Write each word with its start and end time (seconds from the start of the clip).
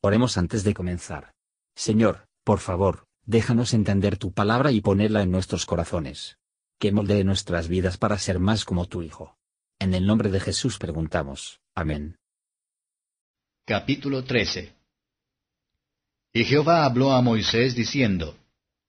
Oremos 0.00 0.38
antes 0.38 0.62
de 0.62 0.74
comenzar. 0.74 1.32
Señor, 1.74 2.28
por 2.44 2.60
favor, 2.60 3.06
déjanos 3.26 3.74
entender 3.74 4.16
tu 4.16 4.32
palabra 4.32 4.70
y 4.70 4.80
ponerla 4.80 5.22
en 5.22 5.32
nuestros 5.32 5.66
corazones. 5.66 6.38
Que 6.78 6.92
moldee 6.92 7.24
nuestras 7.24 7.66
vidas 7.66 7.98
para 7.98 8.16
ser 8.18 8.38
más 8.38 8.64
como 8.64 8.86
tu 8.86 9.02
Hijo. 9.02 9.36
En 9.80 9.94
el 9.94 10.06
nombre 10.06 10.30
de 10.30 10.38
Jesús 10.38 10.78
preguntamos. 10.78 11.60
Amén. 11.74 12.16
Capítulo 13.66 14.22
13 14.22 14.72
Y 16.32 16.44
Jehová 16.44 16.84
habló 16.84 17.12
a 17.12 17.20
Moisés 17.20 17.74
diciendo, 17.74 18.36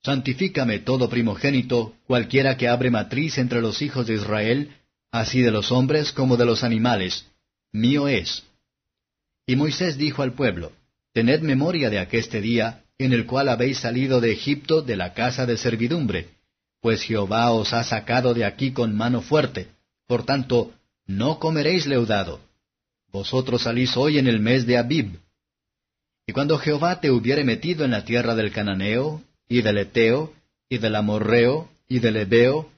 Santifícame 0.04 0.80
todo 0.80 1.10
primogénito, 1.10 1.96
cualquiera 2.06 2.56
que 2.56 2.68
abre 2.68 2.92
matriz 2.92 3.38
entre 3.40 3.62
los 3.62 3.82
hijos 3.82 4.08
de 4.08 4.14
Israel, 4.14 4.78
así 5.12 5.42
de 5.42 5.52
los 5.52 5.72
hombres 5.72 6.14
como 6.14 6.38
de 6.38 6.46
los 6.46 6.64
animales, 6.64 7.26
mío 7.72 8.08
es. 8.08 8.46
Y 9.46 9.56
Moisés 9.56 9.98
dijo 9.98 10.22
al 10.22 10.34
pueblo, 10.34 10.72
Tened 11.20 11.42
memoria 11.42 11.90
de 11.90 12.00
aqueste 12.00 12.40
día, 12.40 12.86
en 12.98 13.12
el 13.12 13.26
cual 13.26 13.50
habéis 13.50 13.80
salido 13.80 14.22
de 14.22 14.32
Egipto 14.32 14.82
de 14.82 14.96
la 14.96 15.14
casa 15.14 15.46
de 15.46 15.58
servidumbre, 15.58 16.30
pues 16.80 17.02
Jehová 17.02 17.52
os 17.52 17.74
ha 17.74 17.84
sacado 17.84 18.34
de 18.34 18.46
aquí 18.46 18.72
con 18.72 18.96
mano 18.96 19.22
fuerte. 19.22 19.68
Por 20.08 20.24
tanto, 20.24 20.72
no 21.08 21.38
comeréis 21.38 21.88
leudado. 21.88 22.40
Vosotros 23.12 23.64
salís 23.64 23.98
hoy 23.98 24.18
en 24.18 24.28
el 24.28 24.40
mes 24.40 24.66
de 24.66 24.78
Abib. 24.78 25.20
Y 26.26 26.32
cuando 26.32 26.58
Jehová 26.58 27.02
te 27.02 27.12
hubiere 27.12 27.44
metido 27.44 27.84
en 27.84 27.92
la 27.92 28.06
tierra 28.06 28.34
del 28.34 28.54
Cananeo, 28.54 29.22
y 29.50 29.62
del 29.62 29.80
Eteo, 29.80 30.34
y 30.70 30.78
del 30.78 30.96
Amorreo, 30.96 31.70
y 31.90 32.00
del 32.00 32.16
Ebeo, 32.16 32.72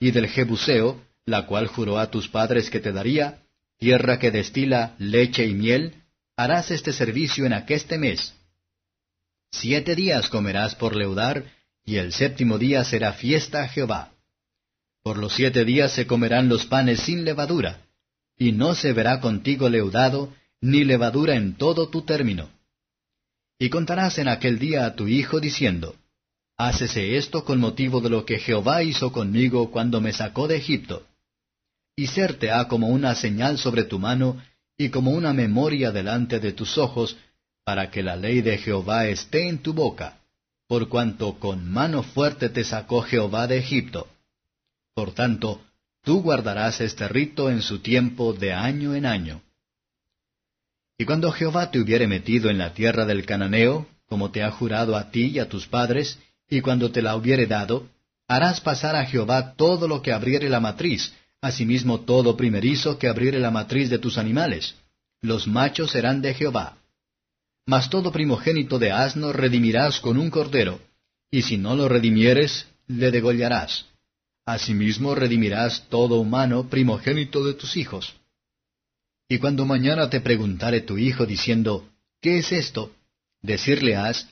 y 0.00 0.10
del 0.10 0.26
Jebuseo, 0.26 1.00
la 1.24 1.46
cual 1.46 1.68
juró 1.68 2.00
a 2.00 2.10
tus 2.10 2.26
padres 2.26 2.68
que 2.68 2.80
te 2.80 2.90
daría, 2.90 3.44
tierra 3.78 4.18
que 4.18 4.32
destila 4.32 4.96
leche 4.98 5.46
y 5.46 5.54
miel, 5.54 6.02
harás 6.36 6.70
este 6.70 6.92
servicio 6.92 7.46
en 7.46 7.54
aqueste 7.54 7.98
mes. 7.98 8.34
Siete 9.50 9.94
días 9.94 10.28
comerás 10.28 10.74
por 10.74 10.94
leudar, 10.94 11.44
y 11.84 11.96
el 11.96 12.12
séptimo 12.12 12.58
día 12.58 12.84
será 12.84 13.12
fiesta 13.14 13.62
a 13.62 13.68
Jehová. 13.68 14.12
Por 15.02 15.18
los 15.18 15.34
siete 15.34 15.64
días 15.64 15.92
se 15.92 16.06
comerán 16.06 16.48
los 16.48 16.66
panes 16.66 17.00
sin 17.00 17.24
levadura, 17.24 17.80
y 18.36 18.52
no 18.52 18.74
se 18.74 18.92
verá 18.92 19.20
contigo 19.20 19.68
leudado, 19.68 20.34
ni 20.60 20.84
levadura 20.84 21.36
en 21.36 21.56
todo 21.56 21.88
tu 21.88 22.02
término. 22.02 22.50
Y 23.58 23.70
contarás 23.70 24.18
en 24.18 24.28
aquel 24.28 24.58
día 24.58 24.84
a 24.84 24.94
tu 24.94 25.08
hijo 25.08 25.40
diciendo, 25.40 25.96
Hácese 26.58 27.16
esto 27.16 27.44
con 27.44 27.60
motivo 27.60 28.00
de 28.00 28.10
lo 28.10 28.24
que 28.24 28.38
Jehová 28.38 28.82
hizo 28.82 29.12
conmigo 29.12 29.70
cuando 29.70 30.00
me 30.00 30.12
sacó 30.12 30.48
de 30.48 30.56
Egipto. 30.56 31.06
Y 31.94 32.08
serte 32.08 32.50
ha 32.50 32.68
como 32.68 32.88
una 32.88 33.14
señal 33.14 33.58
sobre 33.58 33.84
tu 33.84 33.98
mano, 33.98 34.42
y 34.78 34.90
como 34.90 35.10
una 35.10 35.32
memoria 35.32 35.90
delante 35.90 36.38
de 36.38 36.52
tus 36.52 36.78
ojos, 36.78 37.16
para 37.64 37.90
que 37.90 38.02
la 38.02 38.16
ley 38.16 38.42
de 38.42 38.58
Jehová 38.58 39.06
esté 39.08 39.48
en 39.48 39.58
tu 39.58 39.72
boca, 39.72 40.18
por 40.68 40.88
cuanto 40.88 41.38
con 41.38 41.70
mano 41.70 42.02
fuerte 42.02 42.48
te 42.48 42.64
sacó 42.64 43.02
Jehová 43.02 43.46
de 43.46 43.58
Egipto. 43.58 44.08
Por 44.94 45.12
tanto, 45.12 45.62
tú 46.02 46.22
guardarás 46.22 46.80
este 46.80 47.08
rito 47.08 47.50
en 47.50 47.62
su 47.62 47.80
tiempo 47.80 48.32
de 48.32 48.52
año 48.52 48.94
en 48.94 49.06
año. 49.06 49.42
Y 50.98 51.04
cuando 51.04 51.30
Jehová 51.30 51.70
te 51.70 51.78
hubiere 51.78 52.06
metido 52.06 52.50
en 52.50 52.58
la 52.58 52.72
tierra 52.72 53.04
del 53.04 53.26
cananeo, 53.26 53.86
como 54.06 54.30
te 54.30 54.42
ha 54.42 54.50
jurado 54.50 54.96
a 54.96 55.10
ti 55.10 55.26
y 55.26 55.38
a 55.38 55.48
tus 55.48 55.66
padres, 55.66 56.18
y 56.48 56.60
cuando 56.60 56.90
te 56.90 57.02
la 57.02 57.16
hubiere 57.16 57.46
dado, 57.46 57.88
harás 58.28 58.60
pasar 58.60 58.96
a 58.96 59.04
Jehová 59.04 59.54
todo 59.54 59.88
lo 59.88 60.02
que 60.02 60.12
abriere 60.12 60.48
la 60.48 60.60
matriz, 60.60 61.12
asimismo 61.40 62.00
todo 62.00 62.36
primerizo 62.36 62.98
que 62.98 63.08
abriere 63.08 63.38
la 63.38 63.50
matriz 63.50 63.90
de 63.90 63.98
tus 63.98 64.18
animales. 64.18 64.74
Los 65.22 65.46
machos 65.46 65.90
serán 65.92 66.22
de 66.22 66.34
Jehová. 66.34 66.78
Mas 67.66 67.90
todo 67.90 68.12
primogénito 68.12 68.78
de 68.78 68.92
asno 68.92 69.32
redimirás 69.32 70.00
con 70.00 70.18
un 70.18 70.30
cordero, 70.30 70.80
y 71.30 71.42
si 71.42 71.56
no 71.56 71.74
lo 71.74 71.88
redimieres, 71.88 72.66
le 72.86 73.10
degollarás. 73.10 73.86
Asimismo 74.44 75.14
redimirás 75.14 75.88
todo 75.88 76.20
humano 76.20 76.68
primogénito 76.68 77.44
de 77.44 77.54
tus 77.54 77.76
hijos. 77.76 78.14
Y 79.28 79.38
cuando 79.38 79.66
mañana 79.66 80.08
te 80.08 80.20
preguntare 80.20 80.82
tu 80.82 80.98
hijo 80.98 81.26
diciendo, 81.26 81.88
¿qué 82.20 82.38
es 82.38 82.52
esto? 82.52 82.92
Decirle 83.42 83.96
has, 83.96 84.28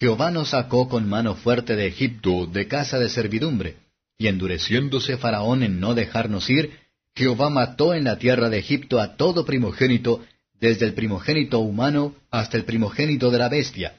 Jehová 0.00 0.32
nos 0.32 0.50
sacó 0.50 0.88
con 0.88 1.08
mano 1.08 1.36
fuerte 1.36 1.76
de 1.76 1.86
Egipto, 1.86 2.46
de 2.46 2.66
casa 2.66 2.98
de 2.98 3.08
servidumbre 3.08 3.81
y 4.22 4.28
endureciéndose 4.28 5.16
Faraón 5.16 5.64
en 5.64 5.80
no 5.80 5.94
dejarnos 5.94 6.48
ir, 6.48 6.78
Jehová 7.16 7.50
mató 7.50 7.92
en 7.92 8.04
la 8.04 8.20
tierra 8.20 8.48
de 8.50 8.58
Egipto 8.58 9.00
a 9.00 9.16
todo 9.16 9.44
primogénito, 9.44 10.24
desde 10.60 10.86
el 10.86 10.94
primogénito 10.94 11.58
humano 11.58 12.14
hasta 12.30 12.56
el 12.56 12.64
primogénito 12.64 13.32
de 13.32 13.38
la 13.38 13.48
bestia. 13.48 13.96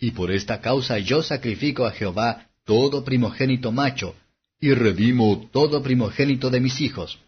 Y 0.00 0.12
por 0.12 0.30
esta 0.30 0.62
causa 0.62 0.98
yo 0.98 1.22
sacrifico 1.22 1.84
a 1.84 1.90
Jehová 1.90 2.46
todo 2.64 3.04
primogénito 3.04 3.70
macho, 3.70 4.14
y 4.58 4.72
redimo 4.72 5.50
todo 5.52 5.82
primogénito 5.82 6.48
de 6.48 6.60
mis 6.60 6.80
hijos. 6.80 7.18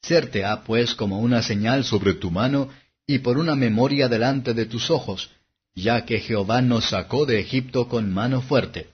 Serte 0.00 0.46
ha 0.46 0.64
pues 0.64 0.94
como 0.94 1.20
una 1.20 1.42
señal 1.42 1.84
sobre 1.84 2.14
tu 2.14 2.30
mano, 2.30 2.70
y 3.06 3.18
por 3.18 3.36
una 3.36 3.54
memoria 3.54 4.08
delante 4.08 4.54
de 4.54 4.64
tus 4.64 4.90
ojos, 4.90 5.30
ya 5.74 6.06
que 6.06 6.20
Jehová 6.20 6.62
nos 6.62 6.88
sacó 6.88 7.26
de 7.26 7.38
Egipto 7.38 7.86
con 7.86 8.10
mano 8.10 8.40
fuerte. 8.40 8.88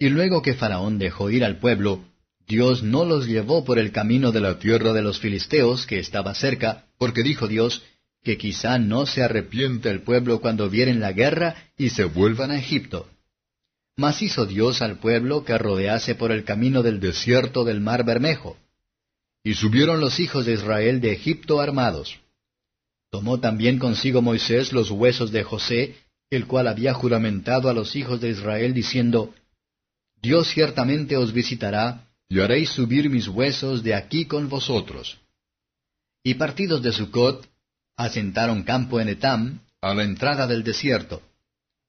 Y 0.00 0.08
luego 0.08 0.40
que 0.40 0.54
Faraón 0.54 0.98
dejó 0.98 1.28
ir 1.28 1.44
al 1.44 1.58
pueblo, 1.58 2.02
Dios 2.48 2.82
no 2.82 3.04
los 3.04 3.26
llevó 3.26 3.64
por 3.66 3.78
el 3.78 3.92
camino 3.92 4.32
de 4.32 4.40
la 4.40 4.58
tierra 4.58 4.94
de 4.94 5.02
los 5.02 5.20
filisteos 5.20 5.84
que 5.86 5.98
estaba 5.98 6.34
cerca, 6.34 6.86
porque 6.96 7.22
dijo 7.22 7.46
Dios, 7.46 7.82
que 8.24 8.38
quizá 8.38 8.78
no 8.78 9.04
se 9.04 9.22
arrepiente 9.22 9.90
el 9.90 10.00
pueblo 10.00 10.40
cuando 10.40 10.70
vieren 10.70 11.00
la 11.00 11.12
guerra 11.12 11.54
y 11.76 11.90
se 11.90 12.04
vuelvan 12.04 12.50
a 12.50 12.58
Egipto. 12.58 13.08
Mas 13.94 14.22
hizo 14.22 14.46
Dios 14.46 14.80
al 14.80 14.98
pueblo 15.00 15.44
que 15.44 15.58
rodease 15.58 16.14
por 16.14 16.32
el 16.32 16.44
camino 16.44 16.82
del 16.82 16.98
desierto 16.98 17.64
del 17.64 17.82
mar 17.82 18.02
Bermejo. 18.02 18.56
Y 19.44 19.52
subieron 19.52 20.00
los 20.00 20.18
hijos 20.18 20.46
de 20.46 20.54
Israel 20.54 21.02
de 21.02 21.12
Egipto 21.12 21.60
armados. 21.60 22.18
Tomó 23.10 23.38
también 23.38 23.78
consigo 23.78 24.22
Moisés 24.22 24.72
los 24.72 24.90
huesos 24.90 25.30
de 25.30 25.42
José, 25.42 25.96
el 26.30 26.46
cual 26.46 26.68
había 26.68 26.94
juramentado 26.94 27.68
a 27.68 27.74
los 27.74 27.96
hijos 27.96 28.22
de 28.22 28.30
Israel 28.30 28.72
diciendo, 28.72 29.34
Dios 30.22 30.48
ciertamente 30.48 31.16
os 31.16 31.32
visitará, 31.32 32.06
y 32.28 32.40
haréis 32.40 32.70
subir 32.70 33.10
mis 33.10 33.26
huesos 33.26 33.82
de 33.82 33.94
aquí 33.94 34.24
con 34.26 34.48
vosotros. 34.48 35.18
Y 36.22 36.34
partidos 36.34 36.82
de 36.82 36.92
Sucot, 36.92 37.48
asentaron 37.96 38.62
campo 38.62 39.00
en 39.00 39.08
Etam, 39.08 39.60
a 39.80 39.94
la 39.94 40.04
entrada 40.04 40.46
del 40.46 40.62
desierto. 40.62 41.22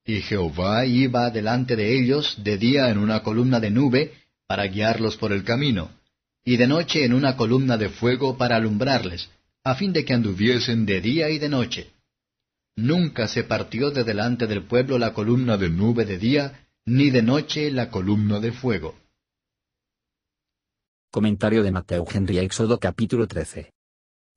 Y 0.06 0.22
Jehová 0.22 0.86
iba 0.86 1.30
delante 1.30 1.76
de 1.76 2.00
ellos 2.00 2.36
de 2.44 2.58
día 2.58 2.90
en 2.90 2.98
una 2.98 3.22
columna 3.22 3.60
de 3.60 3.70
nube, 3.70 4.14
para 4.48 4.66
guiarlos 4.66 5.16
por 5.18 5.32
el 5.32 5.44
camino, 5.44 5.92
y 6.44 6.58
de 6.58 6.68
noche 6.68 7.06
en 7.06 7.14
una 7.14 7.38
columna 7.38 7.78
de 7.78 7.90
fuego 7.90 8.38
para 8.38 8.56
alumbrarles, 8.56 9.30
a 9.64 9.76
fin 9.76 9.94
de 9.94 10.04
que 10.04 10.14
anduviesen 10.14 10.86
de 10.86 11.02
día 11.02 11.30
y 11.30 11.38
de 11.38 11.50
noche. 11.50 11.92
Nunca 12.76 13.28
se 13.28 13.44
partió 13.44 13.92
de 13.92 14.04
delante 14.04 14.48
del 14.48 14.64
pueblo 14.64 14.98
la 14.98 15.14
columna 15.14 15.58
de 15.58 15.70
nube 15.70 16.06
de 16.06 16.18
día, 16.18 16.68
ni 16.88 17.12
de 17.12 17.22
noche 17.22 17.70
la 17.70 17.92
columna 17.92 18.40
de 18.40 18.52
fuego. 18.52 18.96
Comentario 21.12 21.62
de 21.62 21.72
Mateo 21.72 22.08
Henry 22.12 22.40
Éxodo 22.40 22.80
capítulo 22.80 23.28
13. 23.28 23.72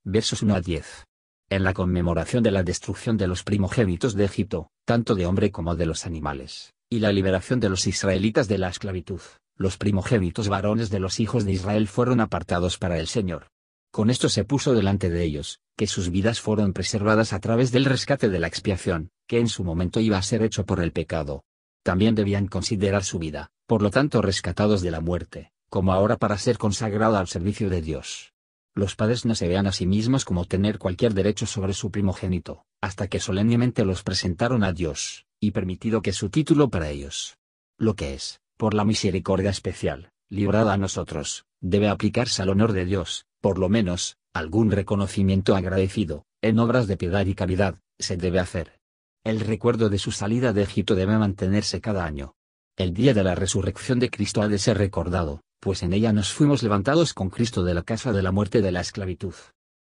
Versos 0.04 0.42
1 0.42 0.54
a 0.54 0.60
10. 0.60 1.06
En 1.48 1.64
la 1.64 1.72
conmemoración 1.72 2.42
de 2.42 2.50
la 2.50 2.62
destrucción 2.62 3.16
de 3.16 3.28
los 3.28 3.44
primogénitos 3.44 4.14
de 4.14 4.26
Egipto, 4.26 4.68
tanto 4.84 5.14
de 5.14 5.24
hombre 5.24 5.50
como 5.50 5.74
de 5.74 5.86
los 5.86 6.04
animales, 6.04 6.74
y 6.90 6.98
la 6.98 7.12
liberación 7.12 7.60
de 7.60 7.70
los 7.70 7.86
israelitas 7.86 8.46
de 8.46 8.58
la 8.58 8.68
esclavitud, 8.68 9.22
los 9.56 9.78
primogénitos 9.78 10.50
varones 10.50 10.90
de 10.90 11.00
los 11.00 11.20
hijos 11.20 11.46
de 11.46 11.52
Israel 11.52 11.88
fueron 11.88 12.20
apartados 12.20 12.76
para 12.76 12.98
el 12.98 13.06
Señor. 13.06 13.46
Con 13.90 14.10
esto 14.10 14.28
se 14.28 14.44
puso 14.44 14.74
delante 14.74 15.08
de 15.08 15.22
ellos, 15.22 15.60
que 15.78 15.86
sus 15.86 16.10
vidas 16.10 16.42
fueron 16.42 16.74
preservadas 16.74 17.32
a 17.32 17.40
través 17.40 17.72
del 17.72 17.86
rescate 17.86 18.28
de 18.28 18.38
la 18.38 18.48
expiación, 18.48 19.08
que 19.26 19.38
en 19.38 19.48
su 19.48 19.64
momento 19.64 19.98
iba 20.00 20.18
a 20.18 20.22
ser 20.22 20.42
hecho 20.42 20.66
por 20.66 20.80
el 20.80 20.92
pecado, 20.92 21.42
también 21.84 22.16
debían 22.16 22.48
considerar 22.48 23.04
su 23.04 23.20
vida, 23.20 23.50
por 23.66 23.82
lo 23.82 23.90
tanto 23.90 24.22
rescatados 24.22 24.80
de 24.82 24.90
la 24.90 25.00
muerte, 25.00 25.52
como 25.68 25.92
ahora 25.92 26.16
para 26.16 26.38
ser 26.38 26.58
consagrado 26.58 27.18
al 27.18 27.28
servicio 27.28 27.70
de 27.70 27.82
Dios. 27.82 28.32
Los 28.74 28.96
padres 28.96 29.24
no 29.24 29.36
se 29.36 29.46
vean 29.46 29.68
a 29.68 29.72
sí 29.72 29.86
mismos 29.86 30.24
como 30.24 30.46
tener 30.46 30.78
cualquier 30.78 31.14
derecho 31.14 31.46
sobre 31.46 31.74
su 31.74 31.92
primogénito, 31.92 32.64
hasta 32.80 33.06
que 33.06 33.20
solemnemente 33.20 33.84
los 33.84 34.02
presentaron 34.02 34.64
a 34.64 34.72
Dios, 34.72 35.26
y 35.38 35.52
permitido 35.52 36.02
que 36.02 36.12
su 36.12 36.30
título 36.30 36.70
para 36.70 36.88
ellos, 36.88 37.36
lo 37.78 37.94
que 37.94 38.14
es, 38.14 38.40
por 38.56 38.74
la 38.74 38.84
misericordia 38.84 39.50
especial, 39.50 40.10
librada 40.28 40.72
a 40.72 40.78
nosotros, 40.78 41.44
debe 41.60 41.88
aplicarse 41.88 42.42
al 42.42 42.48
honor 42.48 42.72
de 42.72 42.86
Dios, 42.86 43.26
por 43.40 43.58
lo 43.58 43.68
menos, 43.68 44.16
algún 44.32 44.70
reconocimiento 44.70 45.54
agradecido, 45.54 46.24
en 46.40 46.58
obras 46.58 46.86
de 46.86 46.96
piedad 46.96 47.26
y 47.26 47.34
caridad, 47.34 47.78
se 47.98 48.16
debe 48.16 48.40
hacer. 48.40 48.80
El 49.24 49.40
recuerdo 49.40 49.88
de 49.88 49.96
su 49.96 50.12
salida 50.12 50.52
de 50.52 50.62
Egipto 50.62 50.94
debe 50.94 51.16
mantenerse 51.16 51.80
cada 51.80 52.04
año. 52.04 52.34
El 52.76 52.92
día 52.92 53.14
de 53.14 53.24
la 53.24 53.34
resurrección 53.34 53.98
de 53.98 54.10
Cristo 54.10 54.42
ha 54.42 54.48
de 54.48 54.58
ser 54.58 54.76
recordado, 54.76 55.40
pues 55.60 55.82
en 55.82 55.94
ella 55.94 56.12
nos 56.12 56.30
fuimos 56.30 56.62
levantados 56.62 57.14
con 57.14 57.30
Cristo 57.30 57.64
de 57.64 57.72
la 57.72 57.80
casa 57.80 58.12
de 58.12 58.20
la 58.20 58.32
muerte 58.32 58.60
de 58.60 58.70
la 58.70 58.82
esclavitud. 58.82 59.32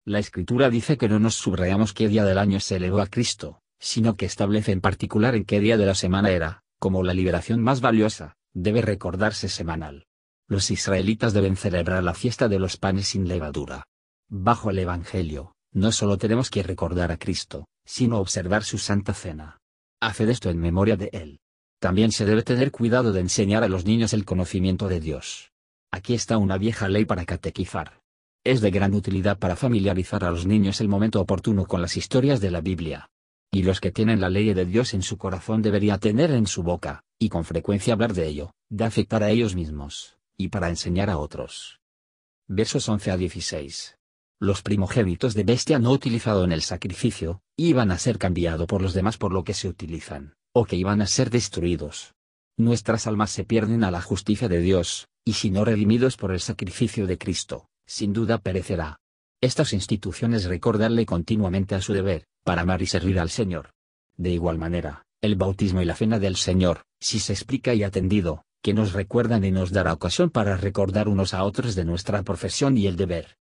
La 0.06 0.20
Escritura 0.20 0.70
dice 0.70 0.98
que 0.98 1.10
no 1.10 1.20
nos 1.20 1.36
subrayamos 1.36 1.92
qué 1.92 2.08
día 2.08 2.24
del 2.24 2.38
año 2.38 2.62
se 2.62 2.78
elevó 2.78 3.02
a 3.02 3.08
Cristo, 3.08 3.60
sino 3.78 4.16
que 4.16 4.26
establece 4.26 4.72
en 4.72 4.80
particular 4.80 5.36
en 5.36 5.44
qué 5.44 5.60
día 5.60 5.76
de 5.76 5.86
la 5.86 5.96
semana 5.96 6.30
era, 6.30 6.64
como 6.80 7.04
la 7.04 7.14
liberación 7.14 7.62
más 7.62 7.82
valiosa, 7.82 8.38
debe 8.54 8.82
recordarse 8.82 9.50
semanal. 9.50 10.06
Los 10.48 10.72
israelitas 10.72 11.34
deben 11.34 11.58
celebrar 11.58 12.04
la 12.04 12.14
fiesta 12.14 12.48
de 12.48 12.60
los 12.60 12.78
panes 12.78 13.08
sin 13.10 13.28
levadura. 13.28 13.84
Bajo 14.30 14.70
el 14.70 14.80
Evangelio, 14.80 15.56
no 15.74 15.92
solo 15.92 16.18
tenemos 16.18 16.50
que 16.50 16.64
recordar 16.64 17.12
a 17.12 17.18
Cristo, 17.18 17.66
sino 17.86 18.20
observar 18.20 18.64
su 18.64 18.78
santa 18.78 19.14
cena. 19.14 19.62
Haced 20.02 20.30
esto 20.30 20.50
en 20.50 20.60
memoria 20.60 20.98
de 20.98 21.10
Él. 21.14 21.40
También 21.80 22.12
se 22.12 22.26
debe 22.26 22.44
tener 22.44 22.72
cuidado 22.72 23.12
de 23.14 23.22
enseñar 23.22 23.64
a 23.64 23.68
los 23.68 23.86
niños 23.86 24.14
el 24.14 24.26
conocimiento 24.26 24.88
de 24.88 25.00
Dios. 25.00 25.52
Aquí 25.92 26.14
está 26.14 26.38
una 26.38 26.58
vieja 26.58 26.90
ley 26.90 27.06
para 27.06 27.26
catequizar. 27.26 28.02
Es 28.44 28.62
de 28.62 28.72
gran 28.72 28.94
utilidad 28.94 29.40
para 29.40 29.56
familiarizar 29.56 30.24
a 30.24 30.32
los 30.32 30.46
niños 30.46 30.82
el 30.82 30.88
momento 30.88 31.22
oportuno 31.22 31.66
con 31.66 31.82
las 31.82 31.98
historias 31.98 32.42
de 32.42 32.52
la 32.52 32.62
Biblia. 32.62 33.10
Y 33.52 33.64
los 33.64 33.80
que 33.80 33.92
tienen 33.92 34.20
la 34.20 34.30
ley 34.30 34.54
de 34.54 34.66
Dios 34.66 34.94
en 34.94 35.02
su 35.02 35.18
corazón 35.18 35.62
debería 35.62 35.98
tener 35.98 36.32
en 36.32 36.46
su 36.46 36.62
boca, 36.62 37.04
y 37.18 37.30
con 37.30 37.46
frecuencia 37.46 37.94
hablar 37.94 38.14
de 38.14 38.28
ello, 38.28 38.52
de 38.70 38.84
afectar 38.84 39.24
a 39.24 39.30
ellos 39.30 39.56
mismos, 39.56 40.18
y 40.38 40.50
para 40.50 40.70
enseñar 40.70 41.10
a 41.10 41.18
otros. 41.18 41.80
Versos 42.48 42.88
11 42.90 43.12
a 43.12 43.18
16. 43.18 43.94
Los 44.40 44.62
primogénitos 44.62 45.34
de 45.34 45.46
bestia 45.46 45.80
no 45.80 45.92
utilizado 45.92 46.44
en 46.44 46.52
el 46.52 46.62
sacrificio, 46.62 47.42
iban 47.56 47.90
a 47.90 47.98
ser 47.98 48.18
cambiado 48.18 48.68
por 48.68 48.82
los 48.82 48.94
demás 48.94 49.18
por 49.18 49.32
lo 49.32 49.46
que 49.46 49.54
se 49.54 49.70
utilizan, 49.70 50.34
o 50.54 50.66
que 50.66 50.76
iban 50.76 51.02
a 51.02 51.08
ser 51.08 51.30
destruidos. 51.30 52.16
Nuestras 52.58 53.08
almas 53.08 53.32
se 53.32 53.46
pierden 53.46 53.86
a 53.86 53.92
la 53.92 54.02
justicia 54.02 54.50
de 54.50 54.60
Dios, 54.60 55.08
y 55.24 55.34
si 55.34 55.52
no 55.52 55.64
redimidos 55.64 56.18
por 56.18 56.34
el 56.34 56.42
sacrificio 56.42 57.08
de 57.08 57.18
Cristo, 57.18 57.70
sin 57.86 58.12
duda 58.12 58.38
perecerá. 58.38 59.00
Estas 59.40 59.72
instituciones 59.72 60.46
recordarle 60.46 61.06
continuamente 61.06 61.74
a 61.74 61.82
su 61.82 61.94
deber, 61.94 62.26
para 62.44 62.64
amar 62.64 62.82
y 62.82 62.88
servir 62.88 63.20
al 63.20 63.30
Señor. 63.30 63.72
De 64.18 64.32
igual 64.32 64.58
manera, 64.58 65.06
el 65.22 65.36
bautismo 65.38 65.82
y 65.82 65.86
la 65.86 65.96
cena 65.96 66.20
del 66.20 66.36
Señor, 66.36 66.84
si 67.00 67.20
se 67.20 67.32
explica 67.32 67.74
y 67.74 67.84
atendido, 67.84 68.44
que 68.62 68.74
nos 68.74 68.92
recuerdan 68.92 69.46
y 69.46 69.52
nos 69.52 69.72
dará 69.72 69.94
ocasión 69.94 70.30
para 70.30 70.58
recordar 70.58 71.08
unos 71.08 71.34
a 71.34 71.44
otros 71.44 71.76
de 71.76 71.86
nuestra 71.86 72.22
profesión 72.24 72.78
y 72.78 72.88
el 72.88 72.98
deber. 72.98 73.38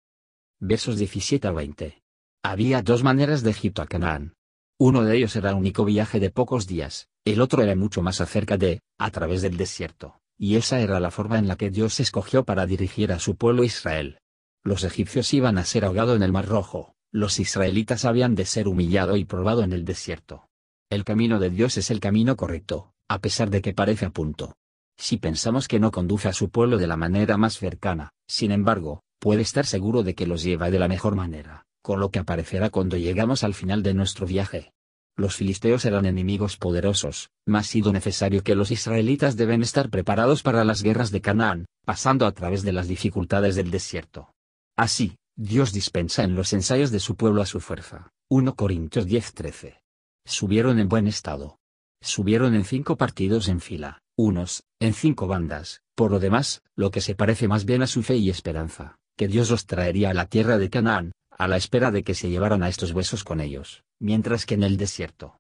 Versos 0.63 0.99
17 0.99 1.49
a 1.49 1.53
20. 1.53 2.03
Había 2.45 2.83
dos 2.83 3.03
maneras 3.03 3.43
de 3.43 3.49
Egipto 3.49 3.81
a 3.81 3.87
Canaán. 3.87 4.35
Uno 4.79 5.05
de 5.05 5.17
ellos 5.17 5.35
era 5.35 5.53
un 5.53 5.61
único 5.61 5.87
viaje 5.87 6.21
de 6.21 6.29
pocos 6.29 6.67
días, 6.67 7.09
el 7.25 7.41
otro 7.41 7.63
era 7.63 7.75
mucho 7.75 8.03
más 8.03 8.21
acerca 8.21 8.59
de, 8.59 8.83
a 8.99 9.11
través 9.11 9.41
del 9.41 9.57
desierto, 9.57 10.21
y 10.39 10.57
esa 10.57 10.81
era 10.81 11.01
la 11.01 11.11
forma 11.11 11.39
en 11.39 11.49
la 11.49 11.57
que 11.57 11.71
Dios 11.71 11.99
escogió 11.99 12.45
para 12.45 12.67
dirigir 12.67 13.11
a 13.11 13.19
su 13.19 13.37
pueblo 13.37 13.65
Israel. 13.65 14.19
Los 14.63 14.85
egipcios 14.85 15.33
iban 15.33 15.57
a 15.57 15.65
ser 15.65 15.87
ahogados 15.87 16.17
en 16.17 16.23
el 16.23 16.33
Mar 16.33 16.47
Rojo, 16.47 16.93
los 17.11 17.41
israelitas 17.41 18.05
habían 18.05 18.35
de 18.35 18.45
ser 18.45 18.69
humillado 18.69 19.17
y 19.17 19.25
probado 19.25 19.63
en 19.63 19.73
el 19.73 19.87
desierto. 19.87 20.47
El 20.91 21.05
camino 21.05 21.39
de 21.39 21.49
Dios 21.49 21.79
es 21.79 21.91
el 21.91 22.01
camino 22.01 22.37
correcto, 22.37 22.93
a 23.09 23.19
pesar 23.21 23.49
de 23.49 23.63
que 23.63 23.73
parece 23.73 24.05
a 24.05 24.11
punto. 24.11 24.57
Si 24.99 25.17
pensamos 25.17 25.69
que 25.69 25.81
no 25.81 25.91
conduce 25.91 26.29
a 26.29 26.35
su 26.35 26.51
pueblo 26.51 26.77
de 26.77 26.87
la 26.87 26.99
manera 26.99 27.39
más 27.39 27.57
cercana, 27.57 28.13
sin 28.29 28.53
embargo, 28.53 29.01
puede 29.21 29.43
estar 29.43 29.67
seguro 29.67 30.03
de 30.03 30.15
que 30.15 30.27
los 30.27 30.43
lleva 30.43 30.71
de 30.71 30.81
la 30.81 30.89
mejor 30.89 31.15
manera, 31.15 31.67
con 31.83 32.01
lo 32.01 32.11
que 32.11 32.19
aparecerá 32.19 32.71
cuando 32.71 32.97
llegamos 32.97 33.45
al 33.45 33.55
final 33.55 33.83
de 33.85 33.95
nuestro 33.95 34.27
viaje. 34.27 34.73
Los 35.17 35.37
filisteos 35.37 35.85
eran 35.85 36.07
enemigos 36.07 36.57
poderosos, 36.57 37.31
mas 37.47 37.67
sido 37.67 37.93
necesario 37.93 38.43
que 38.43 38.55
los 38.55 38.71
israelitas 38.71 39.37
deben 39.37 39.61
estar 39.63 39.91
preparados 39.91 40.43
para 40.43 40.65
las 40.65 40.83
guerras 40.83 41.11
de 41.11 41.21
Canaán, 41.21 41.67
pasando 41.85 42.27
a 42.27 42.33
través 42.33 42.63
de 42.63 42.73
las 42.73 42.89
dificultades 42.89 43.55
del 43.55 43.71
desierto. 43.71 44.33
Así, 44.77 45.17
Dios 45.37 45.73
dispensa 45.73 46.25
en 46.25 46.35
los 46.35 46.53
ensayos 46.55 46.91
de 46.91 47.01
su 47.01 47.17
pueblo 47.17 47.43
a 47.43 47.47
su 47.47 47.61
fuerza. 47.61 48.11
1 48.31 48.55
Corintios 48.55 49.07
10:13. 49.07 49.81
Subieron 50.25 50.79
en 50.79 50.89
buen 50.89 51.07
estado. 51.07 51.59
Subieron 52.03 52.55
en 52.55 52.65
cinco 52.65 52.97
partidos 52.97 53.49
en 53.49 53.61
fila, 53.61 54.01
unos, 54.21 54.63
en 54.81 54.95
cinco 54.95 55.27
bandas, 55.27 55.83
por 55.95 56.11
lo 56.11 56.19
demás, 56.19 56.63
lo 56.77 56.91
que 56.91 57.01
se 57.01 57.15
parece 57.15 57.49
más 57.49 57.65
bien 57.65 57.83
a 57.83 57.87
su 57.87 58.03
fe 58.03 58.17
y 58.17 58.31
esperanza 58.31 58.97
que 59.21 59.29
Dios 59.29 59.51
los 59.51 59.67
traería 59.67 60.09
a 60.09 60.15
la 60.15 60.25
tierra 60.25 60.57
de 60.57 60.71
Canaán, 60.71 61.13
a 61.31 61.47
la 61.47 61.59
espera 61.59 61.91
de 61.91 62.03
que 62.03 62.15
se 62.15 62.31
llevaran 62.31 62.63
a 62.63 62.71
estos 62.71 62.93
huesos 62.93 63.23
con 63.23 63.43
ellos, 63.43 63.85
mientras 64.01 64.47
que 64.47 64.55
en 64.55 64.63
el 64.63 64.79
desierto. 64.79 65.37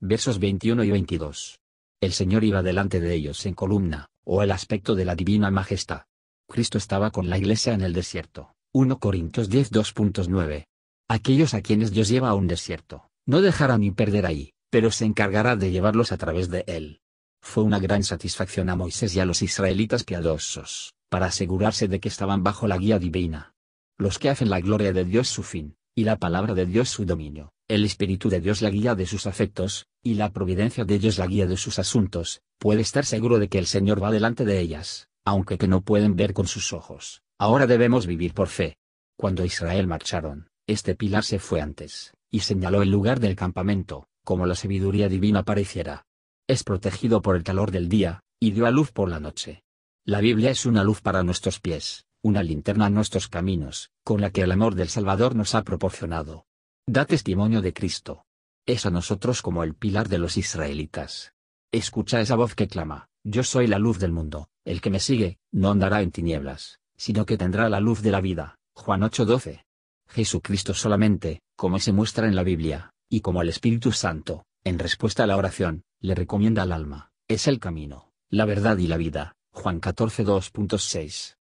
Versos 0.00 0.38
21 0.38 0.82
y 0.84 0.90
22. 0.92 1.60
El 2.00 2.12
Señor 2.14 2.42
iba 2.42 2.62
delante 2.62 3.00
de 3.00 3.12
ellos 3.12 3.44
en 3.44 3.52
columna, 3.52 4.06
o 4.24 4.42
el 4.42 4.50
aspecto 4.50 4.94
de 4.94 5.04
la 5.04 5.14
divina 5.14 5.50
majestad. 5.50 6.04
Cristo 6.48 6.78
estaba 6.78 7.10
con 7.10 7.28
la 7.28 7.36
iglesia 7.36 7.74
en 7.74 7.82
el 7.82 7.92
desierto. 7.92 8.54
1 8.72 8.98
Corintios 8.98 9.50
10 9.50 9.72
2.9. 9.72 10.64
Aquellos 11.06 11.52
a 11.52 11.60
quienes 11.60 11.92
Dios 11.92 12.08
lleva 12.08 12.30
a 12.30 12.34
un 12.34 12.46
desierto, 12.46 13.10
no 13.26 13.42
dejará 13.42 13.76
ni 13.76 13.90
perder 13.90 14.24
ahí, 14.24 14.54
pero 14.70 14.90
se 14.90 15.04
encargará 15.04 15.54
de 15.54 15.70
llevarlos 15.70 16.12
a 16.12 16.16
través 16.16 16.48
de 16.48 16.64
él. 16.66 17.02
Fue 17.42 17.64
una 17.64 17.80
gran 17.80 18.04
satisfacción 18.04 18.70
a 18.70 18.76
Moisés 18.76 19.14
y 19.14 19.20
a 19.20 19.26
los 19.26 19.42
israelitas 19.42 20.04
piadosos, 20.04 20.94
para 21.10 21.26
asegurarse 21.26 21.88
de 21.88 22.00
que 22.00 22.08
estaban 22.08 22.42
bajo 22.42 22.66
la 22.66 22.78
guía 22.78 22.98
divina. 22.98 23.52
Los 23.98 24.18
que 24.18 24.30
hacen 24.30 24.48
la 24.48 24.60
gloria 24.60 24.92
de 24.92 25.04
Dios 25.04 25.28
su 25.28 25.42
fin, 25.42 25.76
y 25.94 26.04
la 26.04 26.16
palabra 26.16 26.54
de 26.54 26.64
Dios 26.64 26.88
su 26.88 27.04
dominio, 27.04 27.52
el 27.68 27.84
Espíritu 27.84 28.30
de 28.30 28.40
Dios 28.40 28.62
la 28.62 28.70
guía 28.70 28.94
de 28.94 29.06
sus 29.06 29.26
afectos, 29.26 29.86
y 30.02 30.14
la 30.14 30.32
providencia 30.32 30.84
de 30.84 30.98
Dios 30.98 31.18
la 31.18 31.26
guía 31.26 31.46
de 31.46 31.58
sus 31.58 31.78
asuntos, 31.78 32.40
puede 32.58 32.80
estar 32.80 33.04
seguro 33.04 33.38
de 33.38 33.48
que 33.48 33.58
el 33.58 33.66
Señor 33.66 34.02
va 34.02 34.10
delante 34.10 34.44
de 34.44 34.60
ellas, 34.60 35.08
aunque 35.24 35.58
que 35.58 35.68
no 35.68 35.82
pueden 35.82 36.16
ver 36.16 36.32
con 36.32 36.46
sus 36.46 36.72
ojos. 36.72 37.22
Ahora 37.38 37.66
debemos 37.66 38.06
vivir 38.06 38.32
por 38.32 38.48
fe. 38.48 38.76
Cuando 39.18 39.44
Israel 39.44 39.86
marcharon, 39.86 40.48
este 40.66 40.94
pilar 40.94 41.24
se 41.24 41.38
fue 41.38 41.60
antes, 41.60 42.14
y 42.30 42.40
señaló 42.40 42.82
el 42.82 42.90
lugar 42.90 43.20
del 43.20 43.36
campamento, 43.36 44.06
como 44.24 44.46
la 44.46 44.54
sabiduría 44.54 45.08
divina 45.08 45.42
pareciera. 45.42 46.06
Es 46.52 46.64
protegido 46.64 47.22
por 47.22 47.34
el 47.36 47.44
calor 47.44 47.70
del 47.70 47.88
día, 47.88 48.24
y 48.38 48.50
dio 48.50 48.66
a 48.66 48.70
luz 48.70 48.92
por 48.92 49.08
la 49.08 49.18
noche. 49.18 49.62
La 50.04 50.20
Biblia 50.20 50.50
es 50.50 50.66
una 50.66 50.84
luz 50.84 51.00
para 51.00 51.22
nuestros 51.22 51.60
pies, 51.60 52.04
una 52.22 52.42
linterna 52.42 52.84
a 52.84 52.90
nuestros 52.90 53.28
caminos, 53.28 53.90
con 54.04 54.20
la 54.20 54.28
que 54.28 54.42
el 54.42 54.52
amor 54.52 54.74
del 54.74 54.90
Salvador 54.90 55.34
nos 55.34 55.54
ha 55.54 55.62
proporcionado. 55.62 56.44
Da 56.86 57.06
testimonio 57.06 57.62
de 57.62 57.72
Cristo. 57.72 58.26
Es 58.66 58.84
a 58.84 58.90
nosotros 58.90 59.40
como 59.40 59.64
el 59.64 59.74
pilar 59.74 60.10
de 60.10 60.18
los 60.18 60.36
israelitas. 60.36 61.32
Escucha 61.72 62.20
esa 62.20 62.36
voz 62.36 62.54
que 62.54 62.68
clama, 62.68 63.08
yo 63.24 63.44
soy 63.44 63.66
la 63.66 63.78
luz 63.78 63.98
del 63.98 64.12
mundo, 64.12 64.50
el 64.66 64.82
que 64.82 64.90
me 64.90 65.00
sigue, 65.00 65.38
no 65.52 65.70
andará 65.70 66.02
en 66.02 66.10
tinieblas, 66.10 66.80
sino 66.98 67.24
que 67.24 67.38
tendrá 67.38 67.70
la 67.70 67.80
luz 67.80 68.02
de 68.02 68.10
la 68.10 68.20
vida. 68.20 68.58
Juan 68.74 69.00
8:12. 69.00 69.64
Jesucristo 70.06 70.74
solamente, 70.74 71.40
como 71.56 71.78
se 71.78 71.92
muestra 71.92 72.26
en 72.26 72.36
la 72.36 72.42
Biblia, 72.42 72.90
y 73.08 73.22
como 73.22 73.40
el 73.40 73.48
Espíritu 73.48 73.90
Santo, 73.90 74.44
en 74.64 74.78
respuesta 74.78 75.24
a 75.24 75.26
la 75.26 75.36
oración, 75.36 75.84
le 76.00 76.14
recomienda 76.14 76.62
al 76.62 76.72
alma, 76.72 77.12
es 77.28 77.48
el 77.48 77.58
camino, 77.58 78.12
la 78.28 78.44
verdad 78.44 78.78
y 78.78 78.86
la 78.86 78.96
vida. 78.96 79.36
Juan 79.54 79.80
14 79.80 80.24
2.6. 80.24 81.36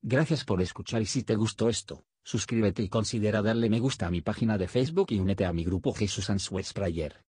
Gracias 0.00 0.44
por 0.44 0.62
escuchar 0.62 1.02
y 1.02 1.06
si 1.06 1.22
te 1.22 1.34
gustó 1.34 1.68
esto, 1.68 2.04
suscríbete 2.22 2.82
y 2.82 2.88
considera 2.88 3.42
darle 3.42 3.68
me 3.68 3.80
gusta 3.80 4.06
a 4.06 4.10
mi 4.10 4.22
página 4.22 4.56
de 4.56 4.68
Facebook 4.68 5.08
y 5.10 5.18
únete 5.18 5.44
a 5.44 5.52
mi 5.52 5.64
grupo 5.64 5.92
Jesús 5.92 6.30
Answers 6.30 6.72
Prayer. 6.72 7.25